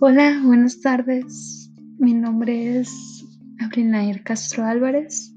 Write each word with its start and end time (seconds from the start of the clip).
Hola, 0.00 0.40
buenas 0.44 0.80
tardes. 0.80 1.72
Mi 1.98 2.14
nombre 2.14 2.78
es 2.78 3.24
Abrinair 3.58 4.22
Castro 4.22 4.64
Álvarez. 4.64 5.34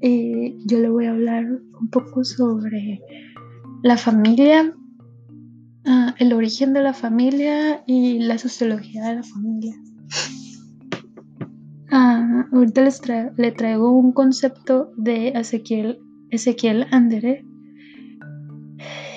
y 0.00 0.56
yo 0.66 0.78
le 0.78 0.88
voy 0.88 1.06
a 1.06 1.10
hablar 1.10 1.44
un 1.80 1.88
poco 1.90 2.22
sobre 2.22 3.00
la 3.82 3.96
familia, 3.96 4.72
ah, 5.84 6.14
el 6.18 6.32
origen 6.32 6.72
de 6.74 6.82
la 6.82 6.92
familia 6.92 7.82
y 7.86 8.20
la 8.20 8.38
sociología 8.38 9.04
de 9.08 9.14
la 9.16 9.22
familia. 9.22 9.74
Ah, 11.90 12.46
ahorita 12.52 12.82
les 12.82 13.00
le 13.36 13.52
traigo 13.52 13.90
un 13.90 14.12
concepto 14.12 14.92
de 14.96 15.28
Ezequiel, 15.28 15.98
Ezequiel 16.30 16.86
Andere 16.90 17.44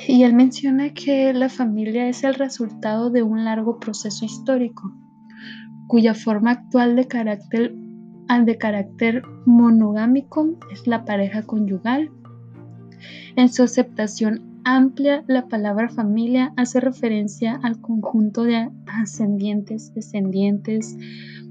y 0.08 0.24
él 0.24 0.34
menciona 0.34 0.94
que 0.94 1.34
la 1.34 1.50
familia 1.50 2.08
es 2.08 2.24
el 2.24 2.34
resultado 2.34 3.10
de 3.10 3.24
un 3.24 3.44
largo 3.44 3.80
proceso 3.80 4.24
histórico, 4.24 4.94
cuya 5.88 6.14
forma 6.14 6.52
actual 6.52 6.96
de 6.96 7.08
carácter, 7.08 7.76
de 8.46 8.58
carácter 8.58 9.24
monogámico 9.46 10.58
es 10.72 10.88
la 10.88 11.04
pareja 11.04 11.44
conyugal. 11.44 12.10
En 13.36 13.50
su 13.50 13.64
aceptación 13.64 14.62
amplia, 14.64 15.24
la 15.28 15.48
palabra 15.48 15.90
familia 15.90 16.54
hace 16.56 16.80
referencia 16.80 17.60
al 17.62 17.82
conjunto 17.82 18.44
de 18.44 18.70
ascendientes, 18.88 19.94
descendientes, 19.94 20.98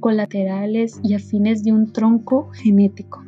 colaterales 0.00 0.98
y 1.02 1.14
afines 1.14 1.62
de 1.62 1.72
un 1.72 1.92
tronco 1.92 2.50
genético. 2.52 3.22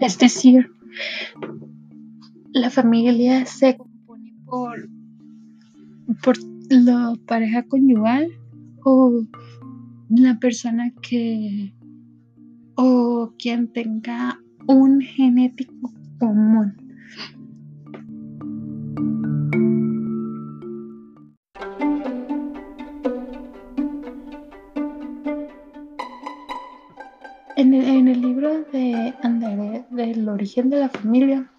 Es 0.00 0.18
decir, 0.18 0.70
la 2.52 2.70
familia 2.70 3.46
se 3.46 3.76
compone 3.76 4.34
por, 4.46 4.88
por 6.22 6.36
la 6.70 7.14
pareja 7.26 7.64
conyugal 7.64 8.28
o 8.84 9.22
la 10.08 10.38
persona 10.38 10.92
que 11.02 11.74
o 12.76 13.34
quien 13.38 13.72
tenga 13.72 14.38
un 14.68 15.00
genético 15.00 15.92
común. 16.18 16.76
De 28.78 29.84
del 29.90 30.28
origen 30.28 30.70
de 30.70 30.80
la 30.80 30.88
familia, 30.88 31.50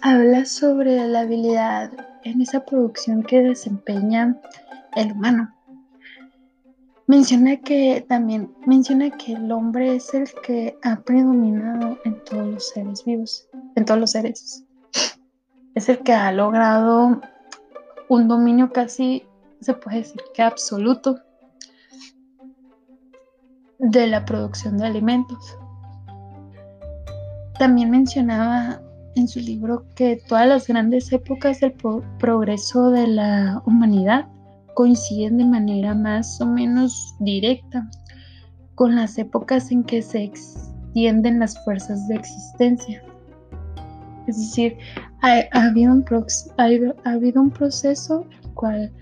habla 0.00 0.44
sobre 0.44 1.06
la 1.06 1.20
habilidad 1.20 1.90
en 2.24 2.40
esa 2.40 2.64
producción 2.64 3.22
que 3.22 3.42
desempeña 3.42 4.40
el 4.94 5.12
humano. 5.12 5.54
Menciona 7.06 7.56
que 7.56 8.04
también 8.08 8.54
menciona 8.66 9.10
que 9.10 9.34
el 9.34 9.52
hombre 9.52 9.96
es 9.96 10.14
el 10.14 10.28
que 10.42 10.78
ha 10.82 11.00
predominado 11.00 11.98
en 12.04 12.24
todos 12.24 12.46
los 12.46 12.68
seres 12.68 13.04
vivos, 13.04 13.48
en 13.74 13.84
todos 13.84 14.00
los 14.00 14.12
seres. 14.12 14.64
Es 15.74 15.88
el 15.88 15.98
que 15.98 16.12
ha 16.12 16.32
logrado 16.32 17.20
un 18.08 18.28
dominio 18.28 18.72
casi, 18.72 19.24
se 19.60 19.74
puede 19.74 19.98
decir 19.98 20.20
que 20.34 20.42
absoluto 20.42 21.18
de 23.78 24.06
la 24.06 24.24
producción 24.24 24.78
de 24.78 24.86
alimentos. 24.86 25.58
También 27.62 27.92
mencionaba 27.92 28.82
en 29.14 29.28
su 29.28 29.38
libro 29.38 29.84
que 29.94 30.20
todas 30.26 30.48
las 30.48 30.66
grandes 30.66 31.12
épocas 31.12 31.60
del 31.60 31.74
progreso 32.18 32.90
de 32.90 33.06
la 33.06 33.62
humanidad 33.64 34.26
coinciden 34.74 35.36
de 35.36 35.44
manera 35.44 35.94
más 35.94 36.40
o 36.40 36.46
menos 36.46 37.14
directa 37.20 37.88
con 38.74 38.96
las 38.96 39.16
épocas 39.16 39.70
en 39.70 39.84
que 39.84 40.02
se 40.02 40.24
extienden 40.24 41.38
las 41.38 41.56
fuerzas 41.64 42.08
de 42.08 42.16
existencia. 42.16 43.00
Es 44.26 44.38
decir, 44.38 44.76
ha, 45.20 45.44
habido, 45.52 45.92
un 45.92 46.02
proceso 47.52 48.26
el 48.42 48.54
cual 48.54 48.92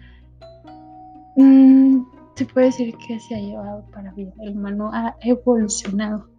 mm, 1.37 2.03
se 2.35 2.45
puede 2.45 2.67
decir 2.67 2.95
que 3.09 3.19
se 3.21 3.37
ha 3.37 3.39
llevado 3.39 3.87
para 3.91 4.13
bien. 4.13 4.35
El 4.43 4.59
humano 4.59 4.91
ha 4.93 5.17
evolucionado. 5.23 6.30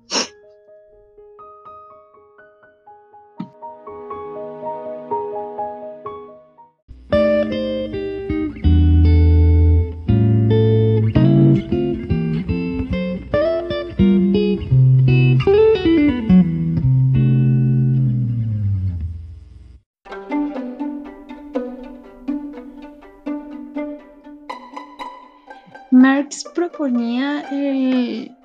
Marx 26.01 26.45
proponía 26.55 27.45
eh, 27.51 28.35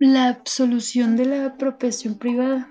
la 0.00 0.26
absolución 0.26 1.16
de 1.16 1.24
la 1.24 1.46
apropiación 1.46 2.16
privada. 2.16 2.68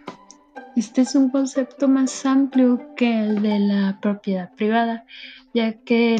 Este 0.76 1.02
es 1.02 1.16
un 1.16 1.30
concepto 1.30 1.88
más 1.88 2.26
amplio 2.26 2.94
que 2.98 3.22
el 3.22 3.42
de 3.42 3.60
la 3.60 3.98
propiedad 4.02 4.54
privada, 4.56 5.06
ya 5.54 5.72
que 5.72 6.18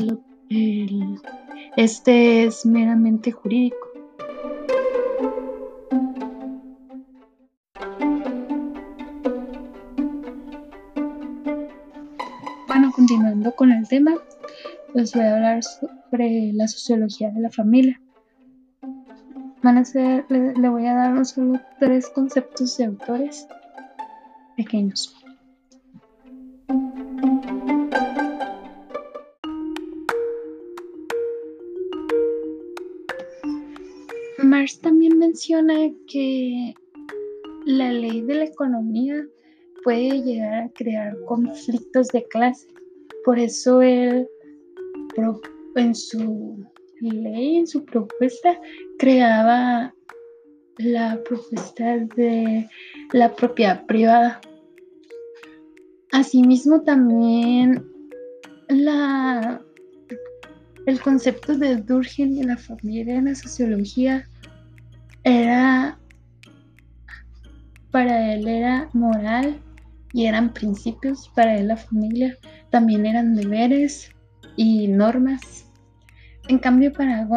este 1.76 2.46
es 2.46 2.66
meramente 2.66 3.34
jurídico. 3.34 3.86
Bueno, 12.70 12.94
continuando 12.96 13.52
con 13.58 13.74
el 13.74 13.86
tema, 13.90 14.14
les 14.94 15.12
voy 15.14 15.24
a 15.24 15.36
hablar 15.36 15.64
sobre 15.64 16.52
la 16.54 16.68
sociología 16.68 17.32
de 17.32 17.42
la 17.42 17.50
familia. 17.50 18.00
Van 19.64 19.78
a 19.78 19.86
ser, 19.86 20.26
le, 20.30 20.70
voy 20.70 20.86
a 20.86 20.94
dar 20.94 21.26
solo 21.26 21.60
tres 21.80 22.10
conceptos 22.10 22.78
de 22.78 22.86
autores 22.86 23.48
pequeños. 24.58 25.16
Marx 34.44 34.80
también 34.82 35.18
menciona 35.18 35.74
que 36.08 36.76
la 37.66 37.92
ley 37.92 38.22
de 38.22 38.36
la 38.36 38.44
economía 38.44 39.26
puede 39.84 40.22
llegar 40.22 40.54
a 40.54 40.70
crear 40.70 41.18
conflictos 41.26 42.10
de 42.10 42.28
clase. 42.28 42.68
Por 43.26 43.40
eso 43.40 43.82
él 43.82 44.28
en 45.76 45.96
su 45.96 46.66
ley, 47.02 47.58
en 47.58 47.68
su 47.68 47.86
propuesta, 47.86 48.60
creaba 48.98 49.94
la 50.78 51.22
propuesta 51.24 51.98
de 52.16 52.68
la 53.12 53.34
propiedad 53.36 53.86
privada. 53.86 54.42
Asimismo, 56.12 56.82
también 56.82 57.86
la, 58.70 59.62
el 60.86 61.02
concepto 61.02 61.58
de 61.58 61.78
Durkheim 61.78 62.38
y 62.38 62.44
la 62.44 62.58
familia 62.58 63.16
en 63.16 63.26
la 63.26 63.36
sociología 63.36 64.28
era, 65.24 65.98
para 67.92 68.34
él 68.34 68.48
era 68.48 68.90
moral 68.94 69.60
y 70.14 70.26
eran 70.26 70.54
principios, 70.54 71.30
para 71.36 71.58
él 71.58 71.70
la 71.70 71.78
familia 71.78 72.38
también 72.70 73.06
eran 73.06 73.36
deberes 73.36 74.13
y 74.56 74.88
normas. 74.88 75.66
En 76.48 76.60
cambio, 76.60 76.92
para 76.92 77.28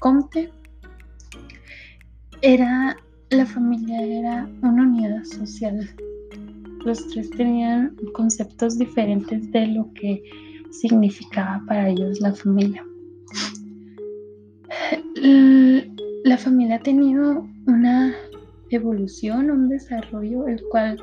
Comte, 0.00 0.50
era, 2.40 2.96
la 3.30 3.46
familia 3.46 4.02
era 4.02 4.48
una 4.62 4.82
unidad 4.82 5.24
social. 5.24 5.88
Los 6.84 7.08
tres 7.08 7.30
tenían 7.30 7.94
conceptos 8.14 8.78
diferentes 8.78 9.50
de 9.52 9.68
lo 9.68 9.92
que 9.94 10.22
significaba 10.70 11.62
para 11.66 11.88
ellos 11.88 12.20
la 12.20 12.32
familia. 12.32 12.84
La 16.24 16.38
familia 16.38 16.76
ha 16.76 16.80
tenido 16.80 17.46
una 17.66 18.14
evolución, 18.70 19.50
un 19.50 19.68
desarrollo, 19.68 20.48
el 20.48 20.62
cual 20.70 20.98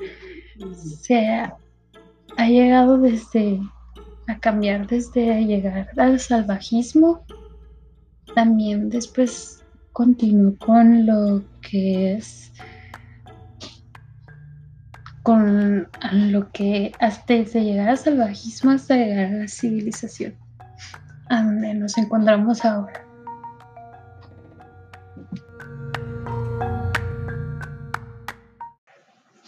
se 0.76 1.26
ha 1.26 1.58
llegado 2.48 2.98
desde 2.98 3.60
a 4.30 4.40
cambiar 4.40 4.88
desde 4.88 5.44
llegar 5.46 5.90
al 5.98 6.20
salvajismo 6.20 7.26
también 8.36 8.90
después 8.90 9.64
continuó 9.92 10.56
con 10.58 11.08
lo 11.08 11.44
que 11.62 12.14
es 12.14 12.52
con 15.24 15.88
lo 16.12 16.52
que 16.52 16.92
hasta 17.00 17.34
desde 17.34 17.64
llegar 17.64 17.90
al 17.90 17.98
salvajismo 17.98 18.72
hasta 18.72 18.96
llegar 18.96 19.26
a 19.26 19.38
la 19.40 19.48
civilización, 19.48 20.36
a 21.30 21.44
donde 21.44 21.74
nos 21.74 21.98
encontramos 21.98 22.64
ahora. 22.66 23.06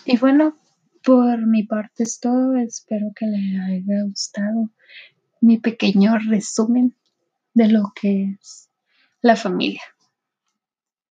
Y 0.06 0.18
bueno, 0.18 0.54
por 1.04 1.46
mi 1.46 1.64
parte 1.64 2.04
es 2.04 2.20
todo. 2.20 2.56
Espero 2.58 3.12
que 3.16 3.26
les 3.26 3.60
haya 3.60 4.04
gustado 4.04 4.72
mi 5.42 5.58
pequeño 5.58 6.18
resumen 6.20 6.96
de 7.54 7.68
lo 7.68 7.92
que 8.00 8.38
es 8.40 8.70
la 9.22 9.36
familia. 9.36 9.82